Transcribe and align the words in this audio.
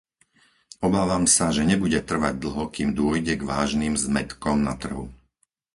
Obávam 0.87 1.25
sa, 1.35 1.45
že 1.55 1.61
nebude 1.71 1.99
trvať 2.09 2.33
dlho, 2.43 2.63
kým 2.75 2.89
dôjde 2.99 3.33
k 3.37 3.45
vážnym 3.51 3.93
zmätkom 4.05 4.57
na 4.67 4.73
trhu. 4.83 5.05